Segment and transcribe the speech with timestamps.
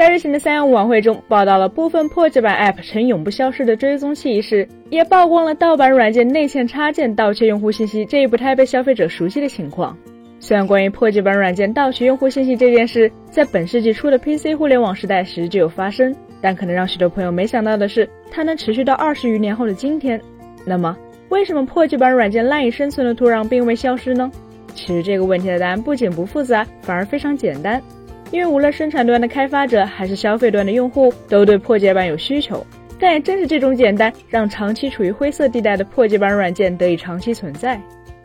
[0.00, 9.94] 在日前的三幺五晚会中，报道了部分破解版 App 呈永不消失的追踪器一事，也曝光了盗版软件内嵌插件盗窃用户信息这一不太被消费者熟悉的情况。
[10.38, 20.18] 虽然关于破解版软件盗取用户信息这件事，在本世纪初的 PC 互联网时代时就有发生，但可能让许多朋友没想到的是，它能持续到二十余年后的今天。
[20.64, 20.96] 那么，
[21.28, 24.32] 为什么破解版软件赖以生存的土壤并未消失呢？
[24.72, 27.82] 其实这个问题的答案不仅不复杂，反而非常简单。
[28.30, 32.64] 因为无论生产端的开发者还是消费端的用户都对破解版有需求，
[32.98, 37.80] 但也正是这种简单，让长期处于灰色地带的破解版软件得以长期存在。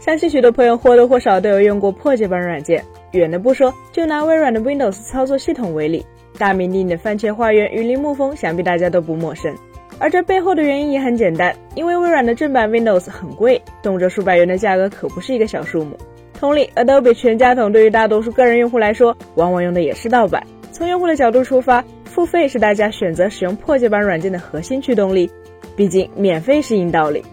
[0.00, 2.84] 相信许多朋友或多或少都有用过破解版软件。
[3.12, 6.04] 远的不说，就拿微软的 Windows 操作系统为例，
[6.38, 9.52] 大名鼎鼎的番茄花园、雨林木风，想必大家都不陌生。
[9.98, 15.96] 而这背后的原因也很简单，因为微软的正版 Windows 很贵，动辄数百元的价格可不是一个小数目。
[16.38, 20.46] 同理，Adobe 全家桶对于大多数个人用户来说，往往用的也是盗版。
[20.70, 25.30] 从用户的角度出发，付费是大家选择使用破解版软件的核心驱动力。
[25.74, 27.24] 毕竟，免费是硬道理。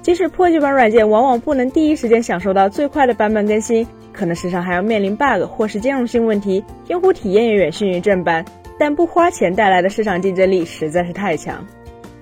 [0.00, 8.44] 即使破解版软件往往不能第一时间享受到最快的版本更新，可能时常还要面临 bug 或是兼容性问题，用户体验也远逊于正版。
[8.78, 11.62] 但不花钱带来的市场竞争力实在是太强。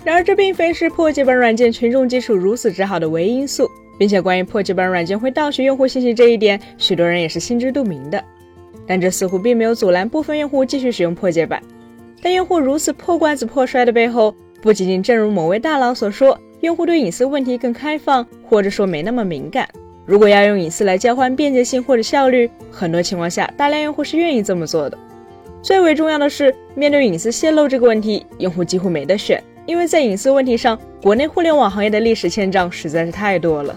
[0.02, 3.70] 然而，这并非是破解版软件群众基础如此之好的唯一因素。
[3.98, 8.22] 并且关于破解版软件会盗取用户信息这一点，许多人也是心知肚明的。
[8.86, 11.62] 但这似乎并没有阻拦部分用户继续使用破解版。
[12.22, 19.68] 但用户如此破罐子破摔的背后，不仅仅正如某位大佬所说，用户对隐私问题更开放，或者说没那么敏感。
[20.04, 24.96] 如果要用隐私来交换便捷性或者效率，很多情况下大量用户是愿意这么做的。
[25.62, 29.42] 最为重要的是，面对隐私泄露这个问题，用户几乎没得选。
[29.66, 33.76] 因为在隐私问题上，国内互联网行业的历史欠账实在是太多了。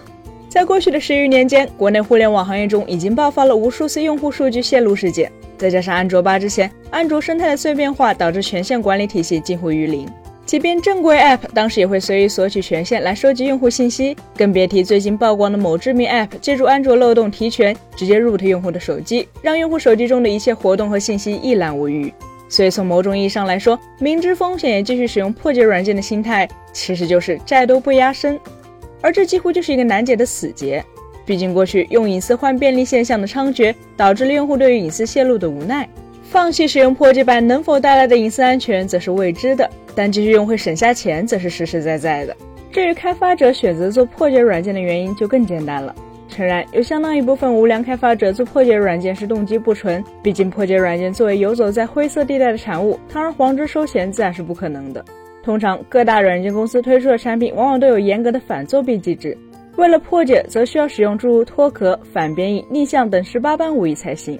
[0.49, 5.31] 在过去的十余年间，国内互联网行业中已经爆发了无数次用户数据泄露事件。
[5.59, 10.09] 再加上安卓八之前，安卓生态的碎片化导致权限管理体系近乎于零。
[10.47, 22.11] 即便正规 App 当时也会随意索取权限来收集用户信息，更别提最近曝光的某知名 App 借助安卓漏洞提权，直接 root 用户的手机，让用户手机中的一切活动和信息一览无余。
[22.49, 28.39] 所以从某种意义上来说，明知风险也继续使用破解软件的心态，其实就是债多不压身，
[29.01, 30.83] 而这几乎就是一个难解的死结。
[31.25, 35.87] 毕竟过去用隐私换便利现象的猖獗，导致了用户对于隐私泄露的无奈。
[36.23, 39.65] 放弃使用破解版能否带来的隐私安全，则是未知的；
[39.95, 42.35] 但继续用会省下钱，则是实实在在的。
[42.71, 45.95] 至于开发者选择做破解软件的原因，就更简单了。
[46.27, 55.03] 诚然，有相当一部分无良开发者做破解软件是动机不纯，毕竟破解软件作为游走在灰色地带的产物，堂而皇之收钱自然是不可能的。
[55.43, 59.37] 通常各大软件公司推出的产品往往都有严格的反作弊机制，
[59.77, 64.39] 为了破解，则需要使用诸如脱壳、反编译、逆向等十八般武艺才行。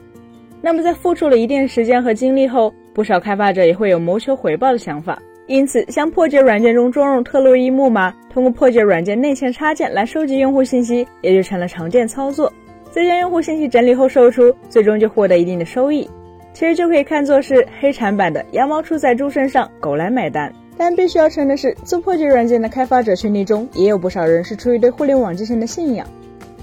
[0.62, 5.18] 那么在付出了一定时间和精力后，不少开发者也会有谋求回报的想法。
[5.48, 12.52] 因此，像破解软件中装入特洛伊木马，通过破解软件内嵌插件来收集用户信息，也就成了常见操作。
[12.92, 16.08] 再将用户信息整理后售出，最终就获得一定的收益。
[16.54, 20.54] 其实就可以看作是黑产版的“羊毛出在猪身上，狗来买单”。
[20.80, 26.08] 但必须要承认的是，做破解软件的开发者群体中，也有不少人是出于对互联网精神的信仰。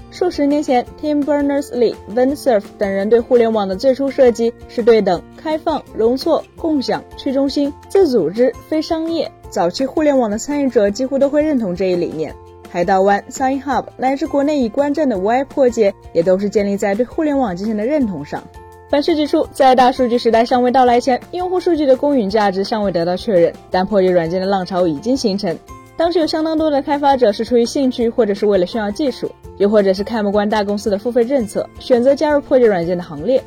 [0.09, 9.31] 数十年前，Tim Berners-Lee、Vint Cerf 等人对互联网的最初设计是对等、开放、容错、共享、去中心、自组织、非商业。
[9.51, 12.33] 早期互联网的参与者几乎都会认同这一理念。
[12.71, 18.43] 海盗湾、Sign Hub 乃至国内已观战的 Y 破解，也都是建立在对互联网进行的认同上。
[18.89, 25.57] 本世纪初，在大数据时代尚未到来前，用户数据的公允价值尚未得到确认，但破解软件的浪潮已经形成。
[25.97, 29.29] 当时有相当多的开发者是出于兴趣，或者是为了炫耀技术。
[29.57, 33.43] 又或者是看不惯大公司的付费政策，选择加入破解软件的行列。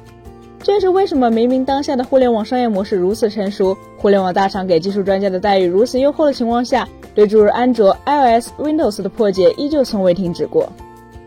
[0.63, 10.71] 这也是为什么明明当下的互联网商业模式如此成熟，互联网大厂给技术专家的待遇如此优厚的情况下，对诸如安卓、iOS、Windows 的破解依旧从未停止过。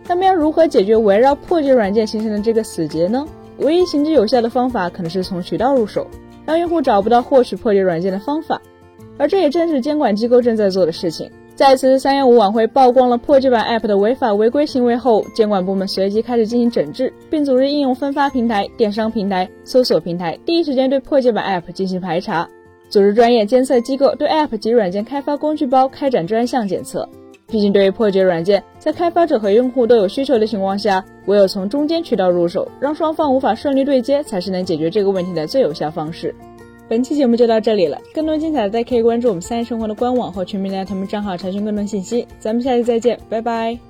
[0.07, 3.25] 那么要如何解决围绕破解软件形成的这个死结呢？
[3.63, 6.05] 唯一行之有效的方法，可能是从渠道入手，
[6.45, 8.61] 让用户找不到获取破解软件的方法。
[9.17, 11.29] 而这也正是监管机构正在做的事情。
[11.55, 22.49] 在此次三幺五晚会曝光了破解版 App 的违法违规行为后，监管部门随即开始进行整治，并组织应用分发平台、电商平台、搜索平台第一时间对破解版 App 进行排查，
[22.89, 27.07] 组织专业监测机构对 App 及软件开发工具包开展专项检测。
[27.53, 36.33] 毕竟，对于破解软件，在开发者和用户都有需求的情况下，唯有从中间渠道入手，让双方无法顺利对接，才是能解决这个问题的最有效方式。
[36.89, 42.27] 本期节目就到这里了，更多精彩大家可以关注我们三生活的官网或全民大他们账号查询更多信息。
[42.39, 43.83] 咱们下期再见，拜拜。